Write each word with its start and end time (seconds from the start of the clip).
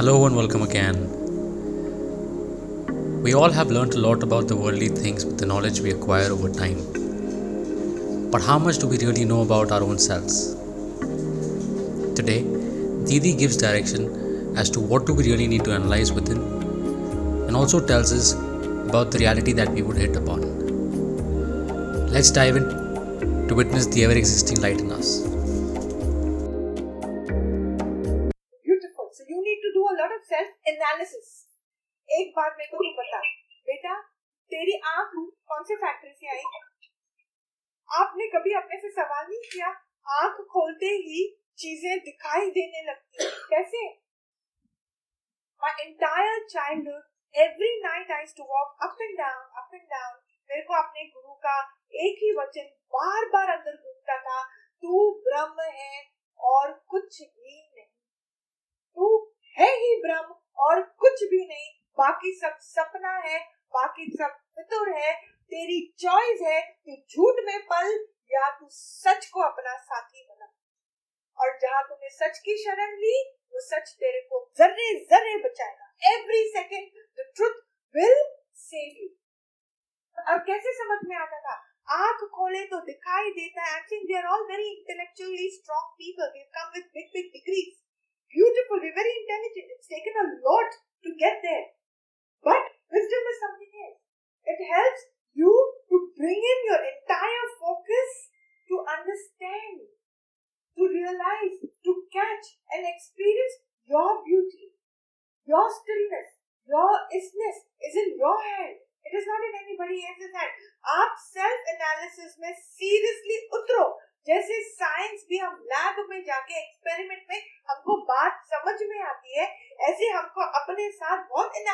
Hello 0.00 0.24
and 0.24 0.34
welcome 0.34 0.62
again. 0.62 0.96
We 3.22 3.34
all 3.34 3.50
have 3.50 3.70
learned 3.70 3.92
a 3.92 3.98
lot 3.98 4.22
about 4.22 4.48
the 4.48 4.56
worldly 4.56 4.88
things 4.88 5.26
with 5.26 5.36
the 5.38 5.44
knowledge 5.44 5.80
we 5.80 5.90
acquire 5.90 6.30
over 6.32 6.48
time. 6.48 6.78
But 8.30 8.40
how 8.40 8.58
much 8.58 8.78
do 8.78 8.88
we 8.88 8.96
really 8.96 9.26
know 9.26 9.42
about 9.42 9.70
our 9.70 9.82
own 9.82 9.98
selves? 9.98 10.54
Today, 12.14 12.40
Didi 13.04 13.34
gives 13.34 13.58
direction 13.58 14.56
as 14.56 14.70
to 14.70 14.80
what 14.80 15.04
do 15.04 15.12
we 15.12 15.24
really 15.30 15.46
need 15.46 15.64
to 15.64 15.72
analyze 15.72 16.12
within 16.12 16.38
and 17.48 17.54
also 17.54 17.78
tells 17.86 18.10
us 18.10 18.32
about 18.88 19.10
the 19.10 19.18
reality 19.18 19.52
that 19.52 19.68
we 19.68 19.82
would 19.82 19.98
hit 19.98 20.16
upon. 20.16 20.40
Let's 22.10 22.30
dive 22.30 22.56
in 22.56 22.66
to 23.48 23.54
witness 23.54 23.84
the 23.84 24.04
ever 24.04 24.14
existing 24.14 24.62
light 24.62 24.80
in 24.80 24.92
us. 24.92 25.29
Analysis 30.68 31.48
एक 32.08 32.32
बात 32.36 32.56
मेरे 32.58 32.70
को 32.70 32.82
नहीं 32.82 32.94
पता। 32.94 33.18
बेटा, 33.66 34.00
तेरी 34.52 34.80
आँख 34.86 35.10
कौन 35.48 35.64
से 35.64 35.76
फैक्ट्री 35.76 36.10
से 36.10 36.28
आई? 36.28 36.42
आपने 38.00 38.26
कभी 38.26 38.52
अपने 38.52 38.80
से 38.80 38.90
सवाल 38.90 39.26
नहीं 39.26 39.40
किया? 39.40 39.68
आँख 40.08 40.40
खोलते 40.40 40.86
ही 40.86 41.40
चीज़ें 41.58 41.98
दिखाई 41.98 42.50
देने 42.50 42.90
लगती 42.90 43.24
कैसे? 43.24 43.88
My 45.62 45.86
entire 45.86 46.44
childhood 46.44 47.02
every 47.34 47.80
night 47.80 48.10
I 48.10 48.24
to 48.24 48.42
walk 48.42 48.76
up 48.82 48.96
and 49.02 49.18
down 49.18 49.62
up 49.62 49.70
and 49.74 49.82
down 49.82 50.20
मेरे 50.50 50.62
को 50.62 50.74
अपने 50.74 51.04
गुरु 51.04 51.34
का 51.34 51.60
एक 51.94 52.18
ही 52.22 52.32
वचन 52.32 52.70
बार 52.94 53.28
बार 53.28 53.58
अंदर 53.58 53.76
घूमता 53.76 54.18
था, 54.18 54.42
तू 54.82 55.22
ब्रह्म 55.24 55.62
है 55.62 56.10
और 56.40 56.72
कुछ 56.88 57.22
भी 57.22 57.70
नहीं। 57.76 57.86
तू 58.96 59.29
है 59.58 59.70
ही 59.70 60.02
ब्रह्म 60.02 60.34
और 60.58 60.82
कुछ 60.82 61.24
भी 61.24 61.46
नहीं। 61.46 61.80
बाकी 61.98 62.40
सब 62.40 62.58
सपना 62.60 63.16
है, 63.16 63.40
बाकी 63.70 64.06
सब 64.06 64.36
फितुर 64.56 64.92
है। 64.92 65.12
तेरी 65.22 65.94
चॉइस 65.98 66.40
है, 66.42 66.60
तू 66.72 66.96
झूठ 66.96 67.34
में 67.44 67.60
पल 67.62 68.08
या 68.32 68.50
तू 68.50 68.66
सच 68.70 69.26
को 69.26 69.40
अपना 69.40 69.76
साथी 69.76 70.26
बना। 70.30 70.54
और 71.38 71.58
जहाँ 71.58 71.82
तूने 71.88 72.08
सच 72.08 72.38
की 72.38 72.64
शरण 72.64 72.96
ली, 72.96 73.30
वो 73.52 73.60
सच 73.60 73.96
तेरे 74.00 74.20
को 74.20 74.50
जर्रे 74.58 75.04
जर्रे 75.04 75.36
बचाएगा। 75.36 76.14
Every 76.14 76.52
second 76.56 76.88
the 77.20 77.32
truth 77.36 77.60
will 77.96 78.36
save 78.54 79.02
you 79.02 79.08
और 80.32 80.38
कैसे 80.38 80.72
समझ 80.72 80.98
में 81.04 81.16
आता 81.16 81.40
था? 81.40 81.66
आँख 81.88 82.16
खोले 82.16 82.66
तो 82.66 82.80
दिखाई 82.80 83.30
देता 83.30 83.62
है। 83.62 83.80
Think 83.80 84.02
they 84.02 84.18
are 84.18 84.24
all 84.24 84.46
very 84.50 84.78
intellectually 84.78 85.50
strong 85.50 85.92
people 85.92 86.26
they 86.26 86.44
come 86.44 86.70
with 86.74 86.84
big 86.84 87.10
big 87.12 87.32
degrees 87.32 87.89
beautiful, 88.30 88.78
we're 88.78 88.94
very 88.94 89.14
intelligent. 89.26 89.74
It's 89.74 89.90
taken 89.90 90.14
a 90.14 90.26
lot 90.46 90.70
to 91.04 91.10
get 91.18 91.42
there. 91.42 91.69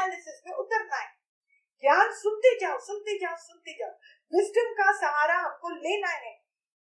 Analysis 0.06 0.42
में 0.46 0.54
उतरना 0.54 0.96
है 0.96 1.14
ज्ञान 1.82 2.12
सुनते 2.16 2.56
जाओ 2.60 2.78
सुनते 2.80 3.18
जाओ 3.20 3.36
सुनते 3.44 3.72
जाओ 3.78 3.92
विस्डम 4.32 4.72
का 4.80 4.92
सहारा 5.00 5.38
हमको 5.38 5.78
लेना 5.78 6.12
है 6.16 6.34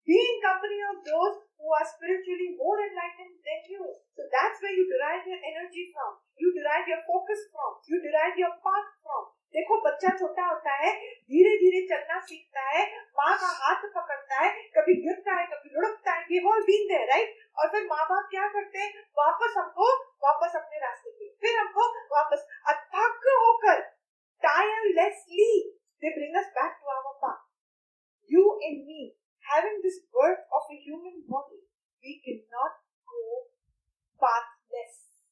Be 0.09 0.19
in 0.19 0.38
company 0.43 0.78
of 0.82 1.00
those 1.06 1.34
who 1.56 1.71
are 1.71 1.87
spiritually 1.87 2.47
more 2.60 2.76
enlightened 2.78 3.37
than 3.48 3.60
you. 3.69 3.84
So 4.10 4.25
that's 4.26 4.62
where 4.62 4.72
you 4.72 4.87
derive 4.88 5.26
your 5.28 5.38
energy 5.41 5.84
from. 5.93 6.16
You 6.41 6.48
derive 6.50 6.88
your 6.88 7.03
focus 7.04 7.44
from. 7.53 7.76
You 7.87 8.00
derive 8.00 8.41
your 8.43 8.50
path 8.65 8.88
from. 9.04 9.28
देखो 9.54 9.77
बच्चा 9.84 10.10
छोटा 10.19 10.47
होता 10.47 10.72
है 10.81 10.91
धीरे 11.31 11.53
धीरे 11.60 11.81
चलना 11.87 12.19
सीखता 12.27 12.66
है 12.66 12.82
माँ 13.21 13.32
का 13.38 13.48
हाथ 13.62 13.87
पकड़ता 13.94 14.42
है 14.42 14.50
कभी 14.77 14.94
गिरता 15.03 15.38
है 15.38 15.47
कभी 15.53 15.75
लुढ़कता 15.75 16.15
है 16.15 16.27
ये 16.32 16.42
ऑल 16.50 16.62
बीन 16.69 16.87
देयर 16.88 17.09
राइट 17.10 17.41
और 17.59 17.71
फिर 17.72 17.87
माँ 17.87 18.04
बाप 18.10 18.28
क्या 18.31 18.47
करते 18.53 18.78
हैं 18.78 19.04
वापस 19.21 19.54
हमको 19.59 19.91
वापस 20.27 20.56
अपने 20.60 20.84
रास्ते 20.87 21.10
पे 21.12 21.29
Then 21.41 21.56
our 21.56 21.73
wapas 21.73 22.45
attacker 22.69 23.77
tirelessly. 24.41 25.81
They 26.01 26.12
bring 26.12 26.33
us 26.37 26.49
back 26.56 26.81
to 26.81 26.87
our 26.89 27.17
path. 27.21 27.45
You 28.25 28.56
and 28.61 28.89
me, 28.89 29.17
having 29.45 29.81
this 29.84 30.01
birth 30.09 30.45
of 30.49 30.65
a 30.73 30.77
human 30.77 31.25
body, 31.28 31.65
we 32.01 32.21
cannot 32.25 32.81
go 33.05 33.53
pathless. 34.17 35.25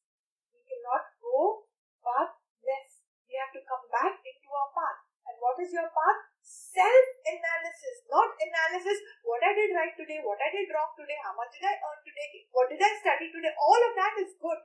We 0.52 0.60
cannot 0.64 1.16
go 1.20 1.64
pathless. 2.04 3.04
We 3.28 3.40
have 3.40 3.52
to 3.56 3.64
come 3.64 3.84
back 3.88 4.20
into 4.20 4.48
our 4.52 4.70
path. 4.76 5.08
And 5.28 5.36
what 5.40 5.56
is 5.60 5.72
your 5.72 5.88
path? 5.88 6.20
Self-analysis, 6.44 8.08
not 8.08 8.32
analysis. 8.32 8.98
What 9.24 9.44
I 9.44 9.52
did 9.52 9.76
right 9.76 9.92
today, 9.92 10.20
what 10.24 10.40
I 10.40 10.48
did 10.52 10.72
wrong 10.72 10.92
today, 10.96 11.16
how 11.20 11.36
much 11.36 11.52
did 11.52 11.68
I 11.68 11.76
earn 11.76 12.00
today, 12.00 12.48
what 12.52 12.72
did 12.72 12.80
I 12.80 12.92
study 13.04 13.28
today. 13.28 13.52
All 13.56 13.80
of 13.88 13.92
that 14.00 14.16
is 14.24 14.32
good 14.40 14.60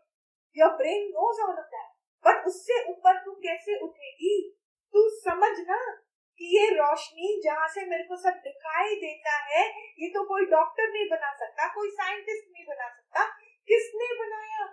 your 0.57 0.69
brain 0.69 1.07
knows 1.07 1.41
all 1.41 1.57
of 1.59 1.69
that 1.75 1.91
but 2.25 2.47
उससे 2.47 2.83
ऊपर 2.91 3.17
तू 3.17 3.31
कैसे 3.31 3.79
उठेगी? 3.79 4.57
तू 4.93 5.09
समझ 5.09 5.59
ना 5.59 5.79
कि 6.41 6.45
ये 6.57 6.69
रोशनी 6.69 7.41
जहाँ 7.43 7.67
से 7.67 7.85
मेरे 7.85 8.03
को 8.03 8.15
सब 8.15 8.39
दिखाई 8.43 8.95
देता 8.95 9.35
है, 9.45 9.63
ये 9.99 10.09
तो 10.09 10.23
कोई 10.23 10.45
डॉक्टर 10.45 10.91
नहीं 10.93 11.05
बना 11.09 11.33
सकता, 11.33 11.67
कोई 11.73 11.89
साइंटिस्ट 11.89 12.47
नहीं 12.51 12.65
बना 12.65 12.87
सकता। 12.89 13.25
किसने 13.69 14.07
बनाया? 14.19 14.65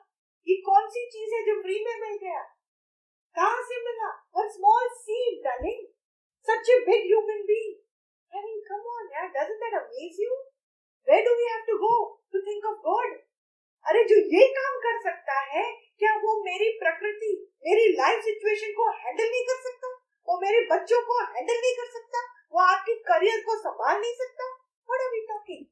ये 0.49 0.57
कौन 0.57 0.89
सी 0.89 1.07
चीज़ 1.11 1.35
है 1.35 1.43
जो 1.47 1.61
फ्री 1.63 1.85
में 1.85 2.01
मिल 2.01 2.17
गया? 2.17 2.43
कहा 3.37 3.63
से 3.63 3.81
मिला? 3.85 4.09
One 4.37 4.49
small 4.49 4.89
seed 4.89 5.43
darling 5.45 5.87
such 6.47 6.71
a 6.71 6.79
big 6.81 7.05
human 7.07 7.43
be 7.43 7.61
I 8.33 8.61
come 8.69 8.87
on 8.93 9.11
do 11.25 11.35
we 11.35 11.45
have 11.51 11.63
to 11.67 11.77
go 11.79 11.95
to 12.33 12.41
think 12.41 12.65
of 12.65 12.79
God 12.79 13.30
अरे, 13.89 14.05
जो 14.05 14.17
ये 14.17 14.49
काम 14.49 14.79
कर 14.79 15.11
सकता 15.11 15.41
है, 15.41 15.73
क्या 15.99 16.15
वो 16.15 16.45
मेरी 16.45 16.79
प्रकृति, 16.79 17.51
मेरी 17.67 17.93
लाइफ 17.93 18.25
सिचुएशन 18.25 18.73
को 18.73 18.91
हैंडल 18.91 19.25
नहीं 19.25 19.45
कर 19.45 19.61
सकता? 19.63 19.89
वो 20.29 20.41
मेरे 20.41 20.61
बच्चों 20.71 21.03
को 21.03 21.25
हैंडल 21.25 21.55
नहीं 21.55 21.77
कर 21.77 21.91
सकता? 21.91 22.19
वो 22.53 22.61
आपके 22.61 22.95
करियर 22.95 23.41
को 23.41 23.57
संभाल 23.57 24.01
नहीं 24.01 24.15
सकता? 24.15 24.57
What 24.89 25.03
are 25.05 25.13
we 25.17 25.23
talking? 25.33 25.67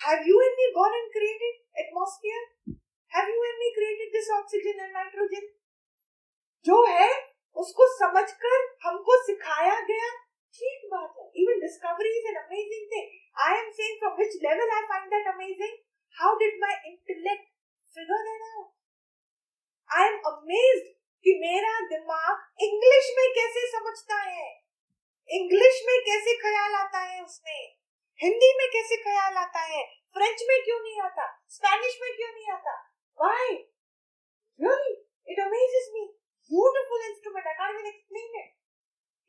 Have 0.00 0.26
you 0.28 0.38
and 0.42 0.56
me 0.60 0.68
gone 0.76 0.94
and 1.00 1.10
created 1.16 1.54
atmosphere? 1.82 2.44
Have 3.12 3.28
you 3.28 3.42
and 3.48 3.58
me 3.62 3.68
created 3.78 4.10
this 4.16 4.30
oxygen 4.38 4.80
and 4.84 4.96
nitrogen? 4.98 5.44
जो 6.66 6.84
है, 6.86 7.32
उसको 7.56 7.86
समझकर 7.98 8.76
हमको 8.82 9.22
सिखाया 9.26 9.80
गया। 9.80 10.10
ठीक 10.54 10.88
बात 10.90 11.14
है। 11.18 11.30
Even 11.36 11.60
discovery 11.60 12.18
is 12.18 12.26
an 12.28 12.34
amazing 12.34 12.90
thing 12.92 13.06
I 13.46 13.58
am 13.58 13.70
saying 13.70 13.98
from 13.98 14.16
which 14.16 14.34
level 14.42 14.70
I 14.70 14.82
find 14.82 15.06
that 15.14 15.34
amazing 15.34 15.76
how 16.16 16.34
did 16.38 16.58
my 16.60 16.74
intellect 16.86 17.46
figure 17.96 18.24
that 18.24 18.42
out 18.48 18.70
I 19.90 20.08
am 20.08 20.18
amazed 20.28 20.90
कि 21.24 21.32
मेरा 21.40 21.72
दिमाग 21.88 22.62
इंग्लिश 22.66 23.08
में 23.18 23.28
कैसे 23.34 23.66
समझता 23.70 24.20
है। 24.20 24.48
इंग्लिश 25.30 25.80
में 25.86 25.98
कैसे 26.06 26.34
ख्याल 26.38 26.74
आता 26.74 27.00
है 27.00 27.22
उसमें 27.22 27.60
हिंदी 28.20 28.52
में 28.58 28.66
कैसे 28.72 28.96
ख्याल 29.02 29.36
आता 29.36 29.60
है? 29.64 29.82
फ्रेंच 30.14 30.42
में 30.48 30.56
क्यों 30.64 30.80
नहीं 30.80 31.00
आता? 31.00 31.26
स्पेनिश 31.48 31.98
में 32.02 32.10
क्यों 32.16 32.32
नहीं 32.32 32.48
आता? 32.52 32.74
Why 33.18 33.54
really 34.60 34.92
it 35.26 35.40
amazes 35.40 35.90
me 35.94 36.06
beautiful 36.50 37.04
instrument 37.10 37.46
I 37.46 37.54
can't 37.54 37.74
even 37.74 37.86
explain 37.86 38.40
it 38.40 38.50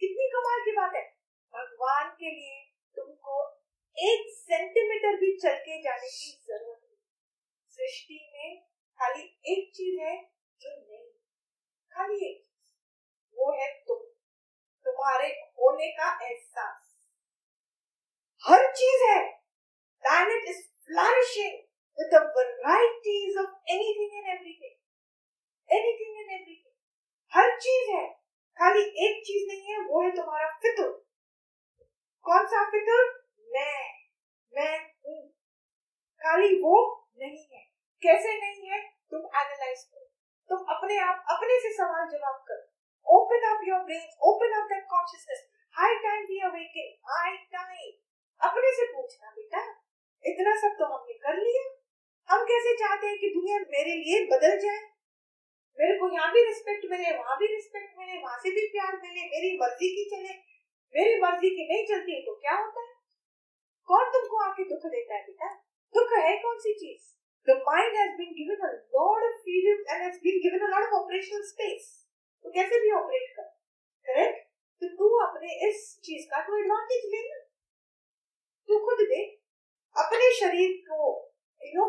कितनी 0.01 0.29
कमाल 0.35 0.65
की 0.65 0.71
बात 0.77 0.95
है। 0.95 1.05
भगवान 1.53 2.09
के 2.19 2.31
लिए 2.31 2.61
तुमको 2.97 3.43
एक 3.97 4.33
सेंटीमीटर 4.37 5.15
भी 5.15 5.37
चल 5.37 5.57
के 5.57 5.81
जाने 5.81 6.07
की 6.07 6.43
ज़रूरत 6.47 6.81
नहीं। 6.83 6.97
सृष्टि 7.69 8.31
में 8.33 8.61
खाली 8.65 9.23
एक 9.23 9.71
चीज़ 9.75 10.01
है 10.01 10.31
जो 10.61 10.69
नहीं, 10.69 11.07
खाली 11.91 12.31
एक 12.31 12.43
चीज़। 12.43 12.53
वो 13.33 13.61
है 13.61 13.73
तुम। 13.73 13.97
तुम्हारे 14.85 15.27
होने 15.27 15.91
का 15.91 16.25
एहसास। 16.25 17.07
हर 18.47 18.71
चीज़ 18.71 19.03
है। 19.03 19.43
Planet 20.07 20.41
is 20.41 20.59
flourishing 20.85 21.55
with 21.99 22.09
the 22.13 22.25
varieties 22.65 23.41
of 23.41 23.53
anything 23.71 24.11
and 24.19 24.33
everything 24.33 24.83
anything 25.73 26.21
and 26.21 26.31
everything 26.31 26.73
हर 27.33 27.59
चीज़ 27.59 27.91
है। 27.91 28.13
खाली 28.57 28.81
एक 28.81 29.23
चीज़ 29.25 29.47
नहीं 29.47 29.73
है, 29.73 29.79
वो 29.79 30.01
है 30.03 30.15
तुम्हारा 30.15 30.59
फितुर। 30.61 31.07
कौन 32.21 32.45
सा 32.45 32.71
फितुर? 32.71 33.22
मैं 33.53 33.93
मैं 34.53 34.79
हूँ। 35.05 35.29
खाली 36.21 36.61
वो 36.61 37.07
नहीं 37.17 37.45
है। 37.53 37.63
कैसे 38.01 38.37
नहीं 38.41 38.69
है? 38.69 38.81
तुम 39.11 39.19
एनालाइज 39.19 39.83
करो। 39.83 40.09
तुम 40.49 40.75
अपने 40.75 40.97
आप, 40.97 41.25
अपने 41.29 41.59
से 41.59 41.73
सवाल 41.73 42.09
जवाब 42.09 42.45
करो। 42.47 42.73
Open 43.07 43.55
up 43.55 43.61
your 43.67 43.79
brain 43.79 44.07
open 44.21 44.61
up 44.61 44.67
that 44.67 44.85
consciousness 44.89 45.49
high 45.75 45.95
time 45.95 46.25
be 46.25 46.39
awaken 46.39 46.93
high 47.09 47.37
time 47.37 47.91
अपने 48.41 48.71
से 48.75 48.85
पूछना, 48.93 49.29
बेटा, 49.29 49.81
इतना 50.25 50.55
सब 50.61 50.75
तो 50.79 50.85
हमने 50.85 51.13
कर 51.13 51.37
लिया। 51.37 51.63
हम 52.29 52.45
कैसे 52.45 52.73
चाहते 52.75 53.07
हैं 53.07 53.17
कि 53.17 53.29
दुनिया 53.29 53.59
मेरे 53.59 53.95
लिए 53.95 54.25
बदल 54.25 54.59
जाए? 54.59 54.81
मेरे 55.79 55.97
को 55.99 56.13
यहाँ 56.13 56.31
भी 56.31 56.45
रिस्पेक्ट 56.45 56.85
मिले, 56.91 57.17
वहाँ 57.17 57.37
भी 57.37 57.55
रिस्पेक्ट 57.55 57.99
मिले, 57.99 58.21
वहाँ 58.21 58.37
से 58.37 58.49
भी 58.49 58.67
प्यार 58.67 58.97
मिले, 58.97 59.21
मेरी 59.21 59.57
मर्ज़ी 59.57 59.89
की 59.89 60.09
चले। 60.09 60.53
मेरी 60.95 61.21
मर्ज़ी 61.21 61.49
की 61.49 61.73
नहीं 61.73 61.87
चलती 61.87 62.25
तो 62.25 62.35
क्या 62.35 62.55
होता 62.55 62.82
कौन 63.91 64.13
तुमको 64.15 64.43
आके 64.49 64.63
दुख 64.69 64.85
देता 64.95 65.15
है 65.15 65.25
बेटा 65.31 65.49
दुख 65.95 66.15
है 66.27 66.37
कौन 66.45 66.63
सी 66.67 66.73
चीज़ 66.83 67.11
The 67.47 67.55
mind 67.67 67.95
has 67.99 68.11
been 68.17 68.31
given 68.35 68.55
a 68.65 68.71
lot 68.95 69.23
of 69.27 69.39
freedom 69.43 69.79
and 69.91 70.03
has 70.07 70.17
been 70.25 70.39
given 70.43 70.61
a 70.63 70.69
lot 70.73 70.85
of 70.87 70.93
operational 70.99 71.43
space. 71.47 71.89
तो 72.43 72.51
कैसे 72.57 72.79
भी 72.83 72.91
ऑपरेट 72.99 73.33
कर 73.35 73.49
करेक्ट 74.07 74.39
तो 74.81 74.87
तू 74.99 75.09
अपने 75.25 75.51
इस 75.67 75.81
चीज़ 76.05 76.25
का 76.31 76.41
तो 76.47 76.57
एडवांटेज 76.59 77.05
ले 77.13 77.21
ना 77.27 77.39
तू 78.69 78.79
खुद 78.85 79.03
देख 79.11 79.37
अपने 80.03 80.31
शरीर 80.39 80.73
को 80.89 81.11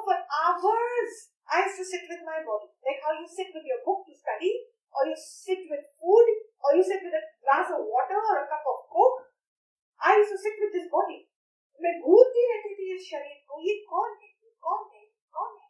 for 0.06 0.17
hours 0.38 1.14
I 1.55 1.64
used 1.64 1.79
to 1.79 1.85
sit 1.85 2.05
with 2.11 2.23
my 2.26 2.41
body 2.49 2.69
like 2.87 3.00
how 3.06 3.12
you 3.20 3.26
sit 3.37 3.55
with 3.55 3.67
your 3.70 3.81
book 3.87 4.05
to 4.08 4.14
study 4.14 4.52
or 4.94 5.06
you 5.11 5.17
sit 5.23 5.64
with 5.70 5.85
food 6.00 6.31
or 6.64 6.75
you 6.76 6.85
sit 6.91 7.02
with 7.06 7.17
a 7.20 7.25
glass 7.44 7.73
of 7.76 7.85
water 7.94 8.20
or 8.20 8.37
a 8.43 8.46
cup 8.52 8.69
of 8.73 8.79
coke 8.96 9.23
I 10.00 10.17
used 10.19 10.32
to 10.37 10.41
sit 10.46 10.62
with 10.64 10.73
this 10.76 10.88
body 10.94 11.19
मैं 11.84 11.92
घूरती 12.00 12.44
रहती 12.52 12.75
थी 12.78 12.90
इस 12.94 13.08
शरीर 13.10 13.38
को 13.48 13.60
ये 13.66 13.75
कौन 13.92 14.16
है 14.22 14.28
ये 14.28 14.50
कौन 14.66 14.82
है 14.94 15.04
कौन 15.36 15.52
है 15.52 15.69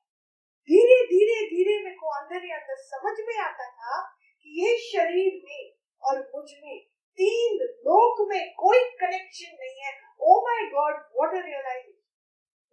धीरे 0.69 0.99
धीरे 1.13 1.39
धीरे 1.51 1.79
मेरे 1.85 1.97
को 2.03 2.15
अंदर 2.21 2.45
ही 2.45 2.53
अंदर 2.59 2.81
समझ 2.85 3.15
में 3.29 3.37
आता 3.47 3.69
था 3.83 4.01
कि 4.15 4.61
ये 4.61 4.77
शरीर 4.87 5.43
में 5.45 5.61
और 6.03 6.23
मुझमें 6.35 6.79
तीन 7.19 7.61
लोक 7.89 8.25
में 8.31 8.41
कोई 8.63 8.81
कनेक्शन 9.03 9.61
नहीं 9.61 9.85
है 9.85 9.93
ओ 10.31 10.41
my 10.47 10.67
God 10.71 11.05
what 11.19 11.35
a 11.35 11.45
realisation 11.45 12.01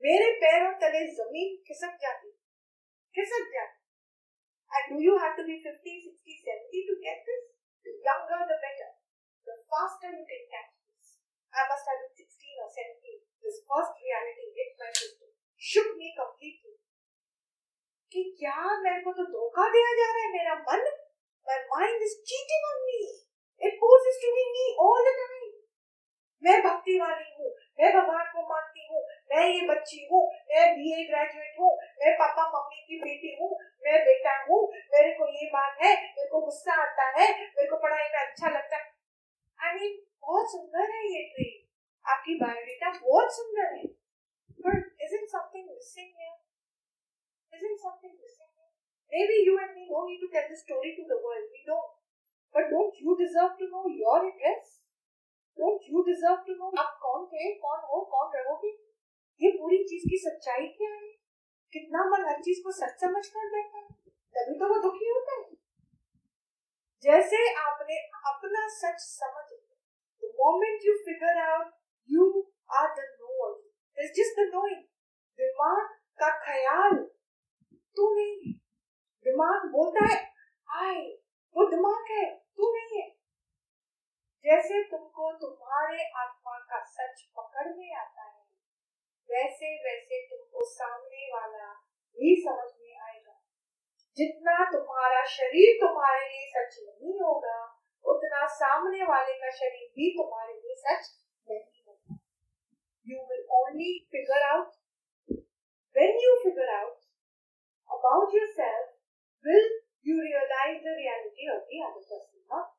मेरे 0.03 0.31
पैरों 0.45 0.71
तले 0.81 1.05
ज़मीन 1.19 1.55
खिसक 1.67 1.97
जाती 2.05 2.31
खिसक 3.15 3.53
जाती 3.55 3.79
And 4.71 4.83
do 4.87 4.97
you 5.03 5.19
have 5.19 5.35
to 5.35 5.43
be 5.43 5.59
50, 5.59 5.67
60, 5.67 5.75
70 5.83 6.87
to 6.87 6.95
get 7.03 7.19
this? 7.27 7.43
The 7.85 7.91
younger, 7.91 8.39
the 8.47 8.55
better. 8.55 8.91
The 9.47 9.55
faster 9.67 10.15
you 10.15 10.23
can 10.23 10.43
catch 10.47 10.71
this. 10.71 10.80
I 11.53 11.67
must 11.67 11.85
have 11.87 11.99
been 11.99 12.15
16 12.15 12.63
or 12.63 12.69
17. 12.71 13.21
This 13.43 13.59
first 13.67 13.93
reality 13.99 14.47
hit 14.55 14.71
my 14.79 14.91
system. 14.91 15.29
Shook 15.61 15.95
me 15.99 16.15
completely. 16.15 16.75
कि 18.11 18.21
क्या 18.39 18.61
मेरे 18.83 19.01
को 19.03 19.11
तो 19.17 19.23
धोखा 19.33 19.65
दिया 19.73 19.91
जा 19.97 20.07
रहा 20.07 20.23
है 20.23 20.31
मेरा 20.31 20.55
मन 20.63 20.81
my 21.47 21.59
mind 21.69 22.01
is 22.01 22.15
cheating 22.27 22.65
on 22.69 22.81
me. 22.87 23.01
It 23.61 23.77
poses 23.79 24.17
to 24.23 24.29
me 24.35 24.65
all 24.85 24.99
the 25.07 25.13
time. 25.19 25.51
मैं 26.43 26.57
भक्ति 26.61 26.97
वाली 26.99 27.25
हूँ 27.37 27.49
मैं 27.79 27.89
भगवान 27.93 28.25
को 28.33 28.43
मानती 28.49 28.87
हूँ 28.91 29.01
मैं 29.31 29.43
ये 29.47 29.67
बच्ची 29.67 29.99
हूँ 30.11 30.21
मैं 30.51 30.63
बी 30.77 30.93
ए 30.93 31.03
ग्रेजुएट 31.09 31.59
हूँ 31.59 31.69
मैं 31.99 32.13
पापा 32.21 32.45
मम्मी 32.53 32.79
की 32.87 32.97
बेटी 33.01 33.35
हूँ 33.41 33.49
मैं 33.85 33.99
बेटा 34.07 34.33
हूँ 34.47 34.61
मेरे 34.93 35.11
को 35.19 35.27
ये 35.35 35.49
बात 35.53 35.83
है 35.83 35.91
मेरे 36.01 36.27
को 36.31 36.41
गुस्सा 36.45 36.79
आता 36.85 37.05
है 37.17 37.27
मेरे 37.41 37.67
को 37.69 37.77
पढ़ाई 37.83 38.09
में 38.15 38.19
अच्छा 38.21 38.49
लगता 38.55 38.77
है 38.77 38.89
आई 39.59 39.79
मीन 39.79 39.99
बहुत 40.23 40.51
सुंदर 40.51 40.95
है 40.95 41.01
ये 41.07 41.23
ट्री 41.33 41.49
आपकी 42.05 42.37
बायोडेटा 42.39 42.91
बहुत 42.99 43.35
सुंदर 43.39 43.73
है 43.73 43.85
but 44.67 45.03
isn't 45.15 45.25
something 45.33 45.69
missing 45.69 46.07
here 46.07 46.39
isn't 47.53 47.79
something 47.79 48.13
missing 48.17 48.51
here? 48.57 48.73
Maybe 49.11 49.45
you 49.45 49.53
and 49.53 49.73
me 49.77 49.85
don't 49.85 50.09
need 50.09 50.21
to 50.23 50.29
tell 50.33 50.47
the 50.49 50.57
story 50.57 50.97
to 50.97 51.03
the 51.05 51.19
world. 51.21 51.45
We 51.53 51.61
don't. 51.61 51.93
But 52.55 52.73
don't 52.73 52.95
you 52.97 53.13
deserve 53.15 53.53
to 53.61 53.65
know 53.69 53.85
your 53.87 54.19
address? 54.27 54.77
Don't 55.57 55.87
you 55.91 56.01
deserve 56.03 56.35
to 56.43 56.53
know 56.57 56.67
आप 56.81 56.91
कौन 57.01 57.25
थे, 57.31 57.47
कौन 57.63 57.79
हो, 57.87 57.97
कौन 58.11 58.29
रहोगे 58.35 58.69
ये 59.41 59.49
पूरी 59.57 59.77
चीज़ 59.89 60.05
की 60.11 60.19
सच्चाई 60.19 60.67
क्या 60.77 60.91
है 60.91 61.09
कितना 61.73 62.03
मन 62.11 62.23
हर 62.27 62.39
चीज़ 62.45 62.61
को 62.63 62.71
सच 62.77 62.95
समझ 63.01 63.23
कर 63.33 63.49
बैठा 63.55 63.79
है 63.79 64.13
तभी 64.37 64.57
तो 64.59 64.69
वो 64.73 64.77
दुखी 64.85 65.09
होता 65.09 65.35
है 65.41 65.49
जैसे 67.03 67.41
आपने 67.63 67.97
अपना 68.31 68.67
सच 68.77 69.03
समझ 69.07 69.45
the 70.41 70.45
moment 70.45 70.81
you 70.85 70.93
figure 70.93 71.37
out 71.41 71.73
you 72.09 72.51
are 72.71 72.87
the 72.87 72.99
knower 72.99 74.03
it's 74.03 74.13
just 74.15 74.39
the 74.39 74.49
knowing 74.53 74.83
दिमाग 75.39 75.87
का 76.19 76.29
ख्याल 76.45 76.95
तू 77.97 78.15
नहीं 78.15 78.53
दिमाग 79.25 79.65
बोलता 79.65 80.05
है 80.13 80.33
आई 80.69 81.17
वो 81.55 81.69
दिमाग 81.69 82.11
है 82.11 82.35
तू 82.35 82.73
नहीं 82.75 83.01
है 83.01 83.09
जैसे 84.45 84.83
तुमको 84.83 85.31
तुम्हारे 85.33 86.03
आत्मा 86.03 86.57
का 86.59 86.83
सच 86.83 87.21
पकड़ 87.37 87.67
में 87.67 87.95
आता 87.95 88.23
है, 88.23 88.45
वैसे 89.29 89.75
वैसे 89.83 90.27
तुमको 90.27 90.65
सामने 90.65 91.27
वाला 91.33 91.73
भी 92.17 92.43
समझ 92.47 92.81
में 92.81 92.99
आएगा। 92.99 93.41
जितना 94.17 94.71
तुम्हारा 94.71 95.25
शरीर 95.25 95.87
तुम्हारे 95.87 96.27
लिए 96.29 96.47
सच 96.47 96.79
नहीं 96.87 97.19
होगा 97.19 97.70
उतना 98.05 98.45
सामने 98.59 99.03
वाले 99.13 99.33
का 99.39 99.49
शरीर 99.61 99.87
भी 99.95 100.11
तुम्हारे 100.17 100.53
लिए 100.53 100.75
सच 100.83 101.09
नहीं 101.47 101.83
होगा। 101.87 102.19
You 103.07 103.25
will 103.31 103.45
only 103.61 103.91
figure 104.11 104.47
out 104.51 104.79
when 105.95 106.13
you 106.23 106.33
figure 106.41 106.71
out 106.73 106.99
about 107.91 108.33
yourself, 108.35 108.91
will 109.45 109.65
you 110.09 110.13
realize 110.17 110.77
the 110.83 110.93
reality 110.99 111.47
of 111.53 111.65
the 111.71 111.81
other 111.87 112.03
person, 112.11 112.39
not 112.53 112.69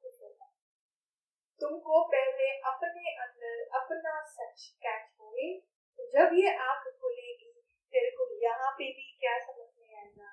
तुमको 1.61 1.99
पहले 2.13 2.47
अपने 2.69 3.11
अंदर 3.25 3.59
अपना 3.81 4.15
सच 4.31 4.63
कैच 4.85 5.05
होए 5.21 5.51
तो 5.99 6.07
जब 6.15 6.33
ये 6.39 6.55
आँख 6.69 6.89
खुलेगी, 7.03 7.53
तेरे 7.93 8.11
को 8.17 8.25
यहाँ 8.45 8.71
पे 8.79 8.89
भी 8.97 9.05
क्या 9.21 9.37
समझ 9.45 9.69
में 9.81 9.95
आएगा 9.99 10.31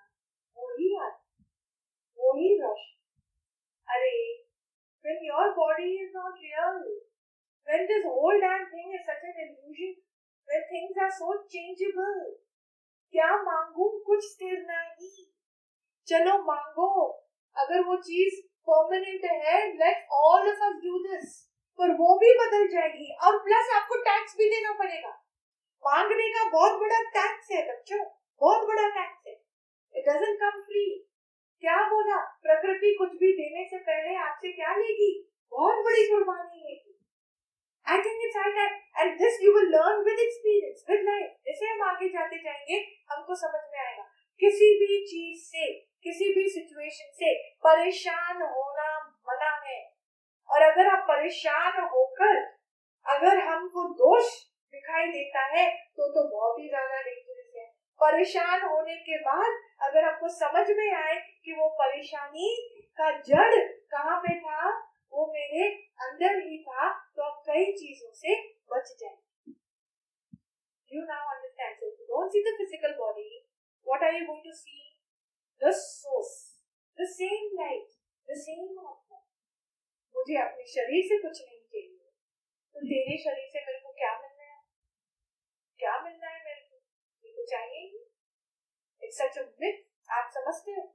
वही 0.58 0.90
आत्मा 1.08 1.44
वही 2.20 2.50
रोशन 2.62 2.96
अरे 3.96 4.16
when 5.06 5.22
your 5.28 5.46
body 5.60 5.92
is 6.06 6.16
not 6.16 6.42
real 6.48 6.82
when 7.68 7.86
this 7.92 8.10
whole 8.30 8.42
damn 8.42 8.64
thing 8.64 8.90
is 8.90 9.04
such 9.10 9.24
an 9.28 9.38
illusion 9.44 9.94
when 10.48 10.62
things 10.72 10.96
are 11.04 11.14
so 11.22 11.30
changeable. 11.30 12.26
क्या 13.12 13.44
मांगू? 13.44 14.04
कुछ 14.06 14.20
स्थिर 14.24 14.60
नहीं। 14.60 15.26
चलो 16.08 16.44
मांगो। 16.44 17.10
अगर 17.58 17.82
वो 17.82 17.96
चीज़ 17.96 18.48
परमानेंट 18.70 19.26
है 19.26 19.74
let 19.74 20.08
all 20.12 20.42
of 20.42 20.64
us 20.64 20.74
do 20.74 21.00
this 21.00 21.52
पर 21.78 21.92
वो 21.92 22.20
भी 22.20 22.34
बदल 22.34 22.68
जाएगी। 22.68 23.18
और 23.24 23.44
प्लस 23.44 23.70
आपको 23.76 23.96
टैक्स 23.96 24.38
भी 24.38 24.46
देना 24.50 24.74
पड़ेगा। 24.74 25.10
मांगने 25.84 26.30
का 26.30 26.50
बहुत 26.50 26.80
बड़ा 26.80 27.00
टैक्स 27.04 27.52
है 27.52 27.72
बच्चों। 27.72 28.06
बहुत 28.40 28.68
बड़ा 28.68 28.90
टैक्स 28.90 29.28
है। 29.28 29.34
इट 29.96 30.10
डजंट 30.10 30.40
कम 30.40 30.62
फ्री 30.62 31.06
क्या 31.62 31.90
बोला? 31.90 32.18
प्रकृति 32.18 32.96
कुछ 33.00 33.10
भी 33.10 33.34
देने 33.34 33.70
से 33.70 33.78
पहले 33.78 34.16
आपसे 34.16 34.52
क्या 34.52 34.76
लेगी? 34.76 35.34
बहुत 35.52 35.76
बड़ी 35.86 36.10
कुर्बानी 36.10 36.58
लेगी 36.58 36.89
I 37.92 38.02
think 38.06 38.24
it's 38.24 38.38
high 38.38 38.52
time 38.56 38.74
and 39.00 39.18
this 39.20 39.38
you 39.44 39.52
will 39.54 39.70
learn 39.76 40.02
with 40.06 40.20
experience 40.20 40.84
with 40.90 41.06
life 41.06 41.30
जैसे 41.46 41.66
हम 41.66 41.82
आगे 41.84 42.10
जाते 42.10 42.38
जाएँगे, 42.44 42.78
हमको 43.12 43.36
समझ 43.36 43.62
में 43.72 43.80
आएगा। 43.80 44.04
किसी 44.42 44.68
भी 44.80 45.00
चीज़ 45.06 45.40
से, 45.44 45.72
किसी 46.04 46.34
भी 46.34 46.50
सिचुएशन 46.50 47.12
से 47.14 47.34
परेशान 47.64 48.42
होना 48.42 48.90
मना 49.28 49.50
है। 49.66 49.80
और 50.50 50.62
अगर 50.62 50.88
आप 50.88 51.06
परेशान 51.08 51.82
होकर, 51.94 52.38
अगर 53.06 53.38
हमको 53.48 53.84
दोष 53.94 54.38
दिखाई 54.74 55.08
देता 55.08 55.46
है 55.48 55.66
तो 55.98 56.08
तो 56.08 56.28
बहुत 56.30 56.60
ही 56.60 56.68
ज़्यादा 56.70 57.02
डेंजरस 57.02 57.52
है। 57.56 57.66
परेशान 58.00 58.62
होने 58.64 58.96
के 59.08 59.18
बाद 59.22 59.58
अगर 59.82 60.04
आपको 60.04 60.30
समझ 60.36 60.66
में 60.78 60.92
आए 60.94 61.16
कि 61.46 61.54
वो 61.54 61.70
परेशानी 61.80 62.56
का 62.98 63.12
जड़ 63.22 63.56
कहाँ 63.92 64.18
पे 64.18 64.40
था 64.40 64.70
वो 65.14 65.28
मेरे 65.34 65.70
अंदर 66.08 66.40
ही 66.48 66.58
था 66.64 66.90
तो 67.16 67.24
आप 67.24 67.44
कई 67.48 67.72
चीज़ों 67.78 68.12
से 68.16 68.36
बच 68.74 68.92
जाए। 69.00 69.18
You 70.92 71.02
now 71.06 71.34
understand 71.36 71.78
so 71.78 71.90
don't 72.12 72.32
see 72.32 72.44
the 72.44 72.56
physical 72.58 72.96
body 73.00 73.30
what 73.88 74.04
are 74.04 74.16
you 74.16 74.26
going 74.28 74.44
to 74.44 74.54
see 74.60 74.78
the 75.62 75.72
source, 75.76 76.36
the 76.98 77.06
same 77.14 77.48
light, 77.56 77.96
the 78.28 78.36
same 78.42 78.78
आत्मा। 78.82 79.18
मुझे 80.16 80.38
अपने 80.42 80.68
शरीर 80.74 81.02
से 81.08 81.18
कुछ 81.24 81.42
नहीं 81.42 81.60
चाहिए। 81.74 81.98
तो 82.76 82.84
तेरे 82.84 83.18
शरीर 83.24 83.50
से 83.56 83.64
मेरे 83.66 83.80
को 83.80 83.92
क्या 83.98 84.12
मिलना 84.22 84.44
है? 84.44 84.62
क्या 85.80 85.96
मिलना 86.04 86.30
है 86.30 86.40
मेरे 86.46 86.62
को? 86.62 86.78
मेरे 87.24 87.36
को 87.36 87.46
चाहिए 87.50 87.82
ही। 87.82 88.00
इट्स 89.02 89.18
सच 89.18 89.38
अ 89.38 89.46
मिथ 89.62 89.84
आप 90.20 90.32
समझते 90.38 90.72
हो? 90.72 90.86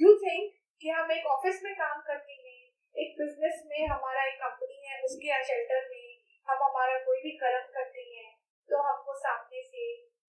यू 0.00 0.14
थिंक 0.18 0.59
कि 0.82 0.88
हम 0.88 1.10
एक 1.12 1.26
ऑफ़िस 1.30 1.62
में 1.64 1.74
काम 1.76 2.00
करते 2.02 2.32
हैं, 2.34 2.60
एक 2.94 3.16
बिज़नेस 3.18 3.62
में 3.70 3.86
हमारा 3.88 4.22
एक 4.28 4.38
कंपनी 4.42 4.86
है, 4.86 5.00
उसके 5.04 5.42
शेल्टर 5.48 5.88
में 5.90 6.06
हम 6.48 6.62
हमारा 6.62 6.98
कोई 7.04 7.20
भी 7.24 7.32
कर्म 7.42 7.66
करते 7.74 8.04
हैं 8.12 8.30
तो 8.68 8.80
हमको 8.82 9.14
सामने 9.18 9.62
से 9.64 9.84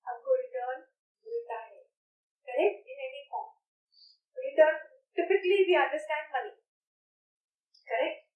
हमको 0.08 0.36
रिटर्न 0.42 0.84
मिलता 1.26 1.60
है। 1.60 1.80
Correct 2.48 2.90
in 2.90 3.00
any 3.06 3.24
form 3.32 4.44
return 4.46 4.78
typically 5.18 5.64
we 5.64 5.76
understand 5.84 6.36
money 6.36 6.54
correct 7.88 8.30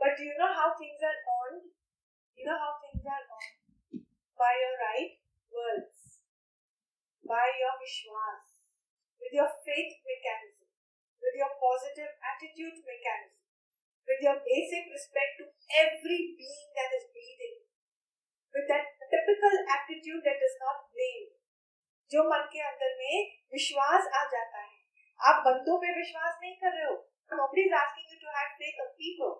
but 0.00 0.20
you 0.20 0.32
know 0.38 0.52
how 0.54 0.74
things 0.80 1.04
are 1.10 1.22
on 1.36 1.62
you 2.38 2.50
know 2.50 2.58
how 2.64 2.82
things 2.82 3.06
are 3.14 3.22
on 3.38 4.04
by 4.40 4.62
your 4.62 4.76
right 4.82 5.18
words 5.52 6.20
by 7.24 7.58
your 7.62 7.78
विश्वास 7.80 8.60
with 9.22 9.34
your 9.34 9.48
faith 9.68 9.98
we 10.08 10.16
can 10.28 10.52
your 11.36 11.52
positive 11.60 12.12
attitude 12.24 12.80
mechanism, 12.82 13.36
with 14.08 14.20
your 14.24 14.38
basic 14.40 14.88
respect 14.88 15.32
to 15.40 15.44
every 15.76 16.34
being 16.34 16.68
that 16.74 16.90
is 16.96 17.04
breathing, 17.12 17.56
with 18.54 18.66
that 18.72 18.96
typical 19.06 19.54
attitude 19.68 20.22
that 20.24 20.40
does 20.40 20.56
not 20.60 20.88
blame, 20.90 21.28
जो 22.10 22.22
मन 22.30 22.42
के 22.52 22.60
अंदर 22.62 22.92
में 22.98 23.14
विश्वास 23.52 24.04
आ 24.14 24.22
जाता 24.32 24.58
है 24.58 24.74
आप 25.20 25.42
बंदों 25.46 25.76
पे 25.84 25.94
विश्वास 25.96 26.38
नहीं 26.42 26.54
कर 26.60 26.72
रहे 26.72 26.84
हो 26.86 26.96
nobody 27.32 27.62
is 27.66 27.72
asking 27.72 28.06
you 28.10 28.18
to 28.22 28.28
have 28.34 28.50
faith 28.58 28.82
of 28.84 28.90
people 28.98 29.32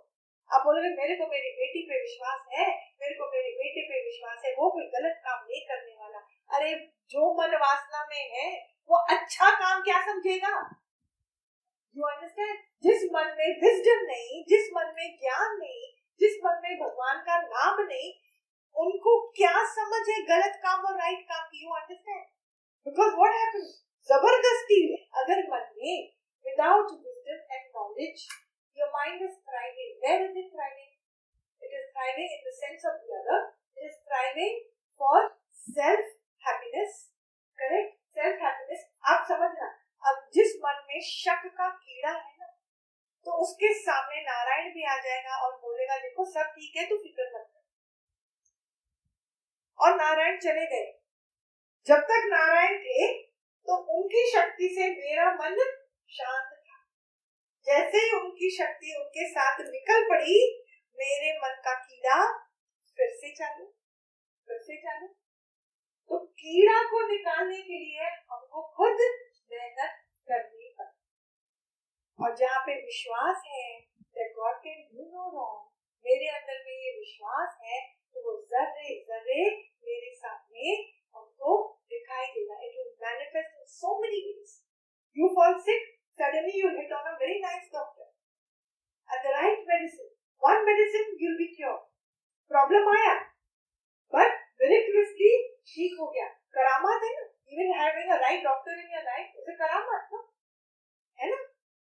आप 0.51 0.63
बोलोगे 0.65 0.89
मेरे 0.97 1.15
को 1.19 1.27
मेरी 1.31 1.49
बेटी 1.59 1.81
पे 1.87 2.01
विश्वास 2.01 2.43
है 2.57 2.67
मेरे 3.03 3.15
को 3.21 3.27
मेरे 3.31 3.49
बेटे 3.61 3.83
पे 3.87 4.03
विश्वास 4.03 4.43
है 4.47 4.53
वो 4.59 4.71
कोई 4.75 4.85
गलत 4.93 5.17
काम 5.25 5.45
नहीं 5.47 5.61
करने 5.71 5.95
वाला 6.03 6.19
अरे 6.59 6.75
जो 7.15 7.33
मन 7.39 7.57
वासना 7.63 8.05
में 8.11 8.35
है 8.35 8.51
वो 8.91 9.01
अच्छा 9.15 9.51
काम 9.63 9.83
क्या 9.89 10.01
समझेगा 10.11 10.53
यू 11.97 12.07
अंडरस्टैंड 12.07 12.59
जिस 12.87 13.05
मन 13.13 13.35
में 13.39 13.61
विजडम 13.61 14.05
नहीं, 14.13 14.45
जिस 14.49 14.71
मन 14.77 14.93
में 14.97 15.19
ज्ञान 15.21 15.57
नहीं, 15.59 15.85
जिस 16.21 16.39
मन 16.45 16.61
में 16.65 16.79
भगवान 16.81 17.23
का 17.29 17.41
नाम 17.43 17.81
नहीं, 17.83 18.13
उनको 18.77 19.19
क्या 19.37 19.55
समझ 19.75 20.03
है 20.09 20.21
गलत 20.33 20.59
काम 20.65 20.85
और 20.89 20.99
राइट 21.03 21.23
काम 21.29 21.47
की 21.53 21.65
you 21.65 21.77
understand 21.83 22.25
because 22.87 23.15
what 23.21 23.39
happens 23.43 23.71
ज़बरदस्ती 24.09 24.83
अगर 25.23 25.47
मन 25.53 25.71
में 25.79 26.11
without 26.47 26.93
wisdom 26.93 27.55
and 27.55 27.71
knowledge 27.77 28.27
Your 28.77 28.93
mind 28.93 29.25
is 29.25 29.41
thriving. 29.41 29.93
Where 30.05 30.21
is 30.21 30.37
it 30.37 30.53
thriving? 30.53 30.93
It 31.63 31.71
is 31.73 31.85
thriving 31.97 32.29
in 32.29 32.41
the 32.45 32.53
sense 32.53 32.85
of 32.85 33.01
the 33.01 33.09
other. 33.09 33.39
It 33.73 33.89
is 33.89 33.97
thriving 34.05 34.69
for 35.01 35.33
self 35.51 36.05
happiness. 36.45 37.09
Correct? 37.59 37.97
Self 38.13 38.37
happiness. 38.37 38.83
आप 39.13 39.25
समझना 39.31 39.69
अब 40.03 40.29
जिस 40.35 40.53
में 40.97 41.03
शक 41.05 41.47
का 41.57 41.69
कीड़ा 41.71 42.11
है 42.11 42.35
ना 42.35 42.47
तो 43.27 43.33
उसके 43.43 43.73
सामने 43.75 44.21
नारायण 44.23 44.69
भी 44.75 44.85
आ 44.85 44.97
जाएगा 44.97 45.37
और 45.37 45.55
बोलेगा, 45.57 45.97
देखो, 45.99 46.25
सब 46.25 46.51
ठीक 46.51 46.77
है, 46.77 46.85
तू 46.89 46.97
फ़िक्र 46.97 47.25
मत 47.27 47.47
कर। 47.47 47.63
और 49.79 49.97
नारायण 49.97 50.39
चले 50.39 50.67
गए। 50.67 50.93
जब 51.87 52.05
तक 52.11 52.27
नारायण 52.27 52.79
थे 52.79 53.09
तो 53.69 53.77
उनकी 53.95 54.23
शक्ति 54.31 54.69
से 54.75 54.89
मेरा 54.91 55.27
मन 55.33 55.59
शांत 56.11 56.53
था। 56.61 56.79
जैसे 57.67 57.99
ही 57.99 58.13
उनकी 58.19 58.51
शक्ति 58.57 58.95
उनके 59.01 59.29
साथ 59.31 59.61
निकल 59.61 60.09
पड़ी, 60.11 60.39
मेरे 60.99 61.33
मन 61.39 61.61
का 61.65 61.75
कीड़ा 61.81 62.19
फिर 62.99 63.11
से 63.17 63.33
चालू, 63.35 63.67
फिर 64.49 64.59
से 64.59 64.77
चालू। 64.77 65.09
तो 66.11 66.19
कीड़ा 66.19 66.83
को 66.83 67.07
निकालने 67.09 67.61
के 67.63 67.79
लिए 67.79 68.09
हमको 68.33 68.63
खुद 68.77 69.01
मेहनत 69.53 69.93
करनी 70.29 70.66
और 72.19 72.37
जहाँ 72.37 72.63
पे 72.67 72.81
विश्वास 72.87 73.43
है 73.53 73.67
God 74.37 74.61
can 74.63 74.81
do 74.93 75.05
no 75.13 75.25
wrong. 75.33 75.63
मेरे 76.05 76.27
अंदर 76.39 76.59
में 76.65 76.73
ये 76.73 76.91
विश्वास 76.99 77.55
है 77.69 77.79
तो 78.15 78.23
वो 78.25 78.33
जर्रे 78.51 78.91
जर्रे 79.09 79.45
मेरे 79.89 80.11
सामने 80.19 80.75
हमको 81.17 81.55
दिखाई 81.93 82.27
देगा 82.35 82.59
it 82.67 82.77
will 82.79 82.93
manifest 83.05 83.57
in 83.61 83.65
so 83.73 83.95
many 84.03 84.21
ways 84.27 84.53
you 85.17 85.29
fall 85.39 85.59
sick 85.69 85.95
suddenly 86.21 86.53
you 86.59 86.69
hit 86.75 86.93
on 86.99 87.09
a 87.09 87.15
very 87.23 87.41
nice 87.41 87.67
doctor 87.73 88.07
and 89.09 89.25
the 89.25 89.33
right 89.33 89.67
medicine. 89.71 90.13
One 90.43 90.63
medicine 90.69 91.11
you'll 91.23 91.41
be 91.41 91.49
cured. 91.57 91.83
Problem 92.51 92.89
आया 92.93 93.17
but 94.13 94.39
miraculously 94.63 95.33
ठीक 95.73 95.99
हो 96.01 96.11
गया 96.15 96.29
करामात 96.59 97.05
है 97.09 97.13
ना 97.19 97.27
even 97.57 97.77
having 97.81 98.17
a 98.17 98.23
right 98.23 98.49
doctor 98.49 98.79
in 98.85 98.97
your 98.97 99.05
life 99.11 99.43
is 99.43 99.53
a 99.55 99.59
करामात 99.65 100.17
ना 100.17 100.25
है 101.19 101.35
ना 101.35 101.45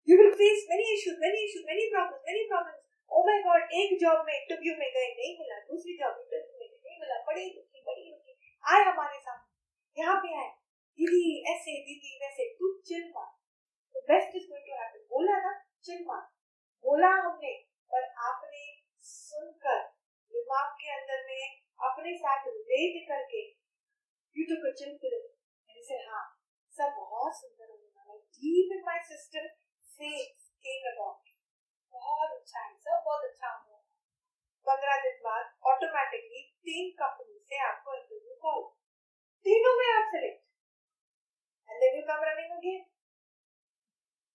you 0.09 0.23
will 0.23 0.32
face 0.43 0.63
many 0.75 0.87
issues 0.95 1.19
many 1.27 1.41
issues, 1.49 1.65
many 1.73 1.85
problems 1.95 2.31
many 2.31 2.45
problems. 2.53 2.83
Oh 3.11 3.23
my 3.29 3.39
god, 3.47 3.63
एक 3.79 3.91
जॉब 4.01 4.25
में 4.27 4.35
इंटरव्यू 4.35 4.73
में 4.77 4.91
गए, 4.95 5.09
नहीं 5.17 5.33
मिला, 5.39 5.59
दूसरी 5.59 5.97
जॉब 5.99 6.15
इंटरव्यू 6.19 6.59
में 6.61 6.69
नहीं 6.85 7.01
मिला, 7.01 7.17
बड़ी 7.27 7.45
दुखी 7.51 7.83
बड़ी 7.89 8.05
दुखी। 8.11 8.33
आए 8.65 8.85
हमारे 8.85 9.19
सामने, 9.21 10.03
यहाँ 10.03 10.17
पे 10.17 10.35
आए। 10.37 10.51
दीदी, 10.99 11.53
ऐसे, 11.53 11.73
दीदी, 11.73 12.19
वैसे, 12.23 12.49
तू 12.55 12.71
चिल 12.89 13.05
मार 13.17 13.31
best 14.09 14.37
is 14.37 14.49
going 14.49 14.67
to 14.67 14.79
happen 14.83 15.05
बोला 15.11 15.39
ना 15.39 15.53
चिन्ह 15.85 16.15
बोला 16.85 17.09
हमने, 17.09 17.53
पर 17.93 18.09
आपने 18.29 18.65
सुनकर, 18.99 19.83
दिमाग 20.33 20.73
के 20.73 20.93
अंदर 20.93 21.25
में 21.27 21.63
अपने 21.91 22.17
साथ 22.17 22.49
रिलेट 22.49 23.09
करके 23.09 23.43
यू 24.37 24.45
टू 24.45 24.61
क्वेश्चन 24.63 24.99
हाँ 26.09 26.27
सब 26.71 26.95
बहुत 26.97 27.33
सुंदर 27.37 27.71
होने 27.71 27.89
वाला 27.97 28.15
डीप 28.15 28.73
इन 28.73 28.83
माय 28.87 28.99
सिस्टम 29.05 29.62
बहुत 31.93 32.31
अच्छा 32.31 33.01
बहुत 33.05 33.25
अच्छा 33.25 33.49
पंद्रह 34.67 34.97
दिन 34.97 35.17
बाद 35.17 35.51
ऑटोमेटिकली 35.67 36.43
तीन 36.43 36.91
कंपनी 36.91 37.39
से 37.39 37.59
आपको 37.59 37.95
इंटरव्यू 37.95 38.61
तीनों 39.47 39.75
में 39.79 39.87
आप 39.95 40.09
select 40.15 40.41
and 41.71 41.81
then 41.81 41.97
you 41.97 42.03
come 42.03 42.25
running 42.25 42.53
again 42.53 42.81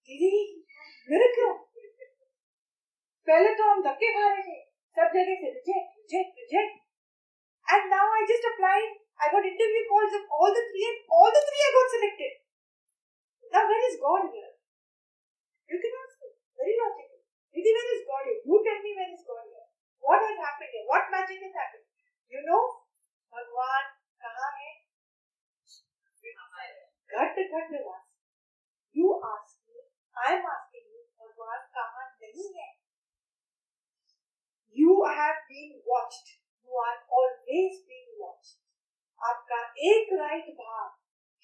दीदी 0.08 0.66
मेरे 1.10 1.34
क्यों 1.34 1.54
पहले 3.26 3.54
तो 3.54 3.64
हम 3.64 3.82
धक्के 3.82 4.12
खा 4.12 4.28
रहे 4.28 4.42
थे। 4.42 4.60
सब 4.96 5.08
जगह 5.14 5.34
से 5.40 5.50
reject 5.54 5.98
reject 5.98 6.38
reject. 6.38 6.78
Now 13.52 13.64
where 13.66 13.84
is 13.88 13.96
God 14.04 14.24
here? 14.34 14.57
You 15.68 15.76
can 15.76 15.94
ask 16.00 16.16
me. 16.24 16.32
Very 16.56 16.74
logical. 16.80 17.20
Didi, 17.52 17.70
where 17.76 17.92
is 17.92 18.02
God 18.08 18.24
here? 18.24 18.40
You 18.40 18.56
tell 18.64 18.80
me 18.80 18.90
where 18.96 19.12
is 19.12 19.24
God 19.28 19.44
here. 19.44 19.68
What 20.00 20.20
has 20.24 20.36
happened 20.40 20.72
here? 20.72 20.86
What 20.88 21.12
magic 21.12 21.44
has 21.44 21.52
happened? 21.52 21.86
You 22.32 22.40
know, 22.48 22.64
भगवान 23.32 23.84
कहाँ 24.24 24.50
है? 24.58 24.72
घट 27.08 27.38
घट 27.40 27.70
वास. 27.86 28.04
You 28.94 29.08
ask 29.28 29.54
me, 29.68 29.80
I 30.16 30.32
am 30.36 30.46
asking 30.52 30.86
you, 30.92 31.02
भगवान 31.20 31.60
कहाँ 31.76 32.06
नहीं 32.22 32.48
है 32.58 32.68
You 34.76 34.96
have 35.18 35.44
been 35.48 35.72
watched. 35.84 36.28
You 36.64 36.80
are 36.86 36.98
always 37.18 37.78
being 37.90 38.10
watched. 38.22 38.58
आपका 39.20 39.60
एक 39.90 40.12
राइट 40.20 40.50
भाव 40.58 40.90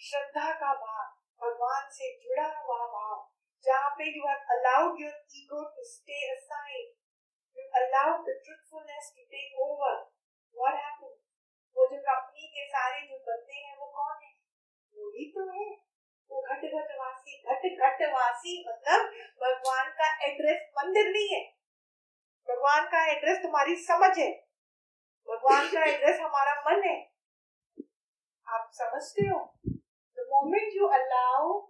श्रद्धा 0.00 0.50
का 0.60 0.74
भाव 0.82 1.06
भगवान 1.42 1.88
से 1.90 2.10
जुड़ा 2.24 2.46
हुआ 2.58 2.86
भाव 2.92 3.33
जहाँ 3.66 3.90
पे 3.98 4.04
you 4.16 4.26
have 4.28 4.50
allowed 4.54 5.00
your 5.00 5.12
ego 5.36 5.62
to 5.76 5.84
stay 5.90 6.16
aside 6.32 6.88
you 7.58 7.68
allowed 7.80 8.26
the 8.26 8.34
truthfulness 8.44 9.12
to 9.16 9.22
take 9.30 9.60
over 9.66 9.94
what 10.56 10.74
happens 10.74 11.14
वो 11.76 11.86
जो 11.86 12.00
कंपनी 12.08 12.46
के 12.46 12.66
सारे 12.66 13.00
जो 13.06 13.18
बंदे 13.18 13.54
हैं, 13.54 13.76
वो 13.76 13.86
कौन 13.86 14.18
है? 14.24 14.32
वही 14.96 15.24
तो 15.30 15.46
है। 15.50 15.64
वो 16.30 16.42
घट 16.42 16.64
घटवासी 16.64 17.40
घट 17.42 17.64
घटवासी 17.86 18.54
मतलब 18.68 19.08
भगवान 19.42 19.90
का 19.90 20.08
एड्रेस 20.26 20.68
मंदिर 20.78 21.10
नहीं 21.10 21.28
है। 21.28 21.42
भगवान 22.48 22.86
का 22.86 23.04
एड्रेस 23.12 23.38
तुम्हारी 23.42 23.76
समझ 23.84 24.18
है। 24.18 24.30
भगवान 25.28 25.68
का 25.72 25.84
एड्रेस 25.84 26.20
हमारा 26.20 26.54
मन 26.60 26.82
है। 26.88 26.96
आप 28.46 28.70
समझते 28.74 29.26
हो? 29.28 29.40
The 30.18 30.26
moment 30.30 30.72
you 30.76 30.88
allow 31.00 31.60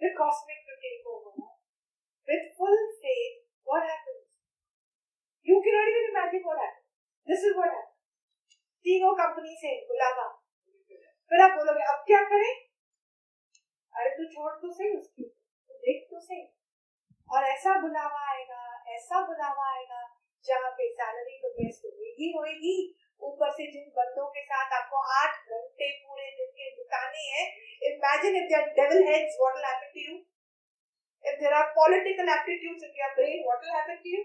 the 0.00 0.14
cosmic 0.18 0.64
to 0.68 0.76
take 0.76 1.06
over 1.06 1.36
with 2.28 2.46
full 2.58 2.80
faith 3.02 3.36
what 3.72 3.82
happens? 3.82 4.26
You 5.46 5.60
cannot 5.60 5.90
even 5.90 6.06
imagine 6.10 6.44
what 6.44 6.58
happens. 6.58 6.86
This 7.26 7.44
is 7.44 7.54
what 7.54 7.70
happens. 7.70 7.92
तीनों 8.86 9.14
कंपनी 9.14 9.56
से 9.56 9.86
बुलावा। 9.86 10.28
फिर 11.30 11.40
आप 11.40 11.50
बोलोगे, 11.50 11.82
अब 11.82 12.04
क्या 12.06 12.22
करें? 12.22 12.54
अरे, 13.94 14.10
तू 14.10 14.24
छोड़ 14.24 14.52
तो 14.52 14.72
सही 14.72 14.96
उसकी। 14.96 15.22
तो 15.68 15.74
देख 15.74 16.08
तो 16.10 16.20
सही। 16.20 16.52
और 17.32 17.44
ऐसा 17.44 17.80
बुलावा 17.80 18.34
आएगा, 18.34 18.84
ऐसा 18.88 19.26
बुलावा 19.26 19.76
आएगा, 19.76 20.16
जहाँ 20.44 20.70
पे 20.70 20.92
सैलरी 20.92 21.38
तो 21.38 21.48
बेस्ट 21.48 21.84
होगी 21.84 22.32
होगी 22.36 22.98
ऊपर 23.22 23.50
से 23.50 23.72
जिन 23.72 23.82
बंदों 23.82 24.26
के 24.26 24.44
साथ 24.44 24.82
आपको 24.82 24.96
आठ 24.96 25.48
घंटे 25.48 26.06
पूरे 26.06 26.30
दिन 26.30 26.46
के 26.46 26.70
बिताने 26.70 27.18
हैं 27.18 27.56
imagine 27.92 28.36
if 28.36 28.48
there 28.48 28.60
devil 28.60 29.08
heads 29.08 29.36
what 29.40 29.54
will 29.56 29.64
happen 29.64 29.92
to 29.94 30.00
you 30.00 30.24
if 31.25 31.35
there 31.41 31.53
are 31.53 31.67
political 31.73 32.27
aptitudes 32.35 32.85
in 32.87 32.93
your 33.01 33.11
brain 33.17 33.43
what 33.47 33.61
will 33.61 33.75
happen 33.77 33.99
to 34.01 34.09
you 34.15 34.23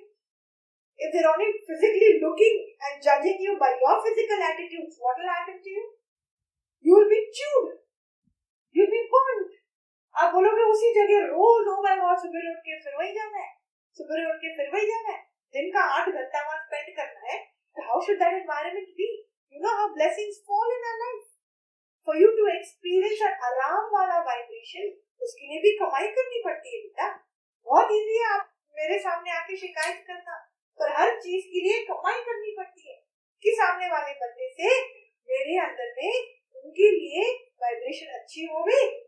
if 1.01 1.13
they're 1.13 1.29
only 1.29 1.51
physically 1.69 2.13
looking 2.23 2.57
and 2.89 3.05
judging 3.09 3.39
you 3.47 3.57
by 3.61 3.71
your 3.77 3.97
physical 4.07 4.41
attitudes 4.51 4.97
what 5.01 5.21
will 5.21 5.33
happen 5.33 5.61
to 5.61 5.71
you 5.77 5.85
you 6.85 6.97
will 6.97 7.13
be 7.13 7.23
chewed 7.39 7.77
you'll 8.77 8.97
be 8.97 9.05
burned 9.13 9.55
आप 10.15 10.31
बोलोगे 10.33 10.63
वो 10.67 10.73
उसी 10.75 10.91
जगह 10.97 11.25
रोज 11.31 11.67
ओ 11.71 11.73
my 11.87 11.97
God 12.03 12.21
सुबह 12.21 12.45
उठ 12.51 12.61
के 12.67 12.77
फिर 12.85 12.95
वही 12.99 13.13
जाना 13.17 13.41
है 13.41 13.51
सुबह 13.97 14.29
उठ 14.29 14.39
के 14.45 14.53
फिर 14.61 14.71
वही 14.75 14.87
जाना 14.91 15.13
है 15.17 15.19
दिन 15.55 15.67
का 15.75 15.83
आठ 15.97 16.09
घंटा 16.09 16.45
वहां 16.47 16.61
स्पेंड 16.61 16.89
करना 17.01 17.33
है 17.33 17.37
तो 17.77 17.83
how 17.89 18.01
should 18.07 18.19
that 18.23 18.37
environment 18.39 18.95
be 19.01 19.09
you 19.55 19.61
know 19.65 19.75
how 19.81 19.91
blessings 19.99 20.39
fall 20.53 20.73
in 20.77 20.87
our 20.93 21.03
life 21.03 21.27
for 22.07 22.21
you 22.23 22.31
to 22.39 22.47
experience 22.55 23.27
an 23.29 23.45
आराम 23.51 23.93
वाला 23.97 24.19
वाइब्रेशन 24.31 24.89
उसके 25.22 25.48
लिए 25.48 25.62
भी 25.62 25.78
कमाई 25.78 26.08
करनी 26.08 26.42
पड़ती 26.46 26.76
है 26.76 26.82
बेटा। 26.82 27.28
बहुत 27.66 27.86
इजी 27.86 28.18
है, 28.18 28.26
आप 28.26 28.54
मेरे 28.76 29.00
सामने 29.00 29.32
आके 29.32 29.58
शिकायत 29.58 30.04
करना, 30.08 30.38
पर 30.80 30.92
हर 30.96 31.20
चीज़ 31.20 31.46
के 31.46 31.60
लिए 31.60 31.86
कमाई 31.86 32.22
करनी 32.22 32.56
पड़ती 32.58 32.90
है। 32.90 33.02
कि 33.44 33.50
सामने 33.50 33.86
वाले 33.88 34.14
बंदे 34.14 34.50
से 34.50 34.82
मेरे 35.02 35.60
अंदर 35.60 35.96
में 35.98 36.24
उनके 36.56 36.92
लिए 36.92 37.34
वाइब्रेशन 37.62 38.06
अच्छी 38.06 38.42
होगी 38.42 39.01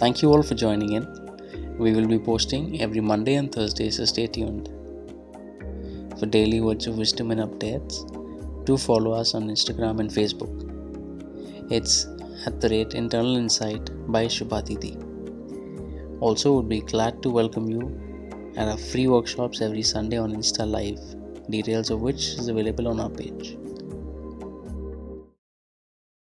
Thank 0.00 0.22
you 0.22 0.30
all 0.32 0.44
for 0.44 0.54
joining 0.54 0.92
in. 0.92 1.06
We 1.76 1.92
will 1.92 2.06
be 2.06 2.20
posting 2.20 2.80
every 2.80 3.00
Monday 3.00 3.34
and 3.34 3.50
Thursday, 3.50 3.90
so 3.90 4.04
stay 4.04 4.28
tuned. 4.28 4.68
For 6.20 6.26
daily 6.26 6.60
words 6.60 6.86
of 6.86 6.96
wisdom 6.96 7.32
and 7.32 7.40
updates, 7.40 7.96
do 8.64 8.76
follow 8.76 9.10
us 9.10 9.34
on 9.34 9.48
Instagram 9.48 9.98
and 9.98 10.08
Facebook. 10.08 10.54
It's 11.72 12.06
at 12.46 12.60
the 12.60 12.68
rate 12.68 12.94
Internal 12.94 13.36
Insight 13.36 13.90
by 14.12 14.26
Shubhatiti. 14.26 14.94
Also, 16.20 16.52
would 16.52 16.68
be 16.68 16.80
glad 16.82 17.20
to 17.24 17.30
welcome 17.30 17.68
you 17.68 18.52
at 18.56 18.68
our 18.68 18.78
free 18.78 19.08
workshops 19.08 19.60
every 19.60 19.82
Sunday 19.82 20.16
on 20.16 20.32
Insta 20.32 20.64
Live, 20.64 21.00
details 21.50 21.90
of 21.90 22.02
which 22.02 22.34
is 22.38 22.46
available 22.46 22.86
on 22.86 23.00
our 23.00 23.10
page. 23.10 23.57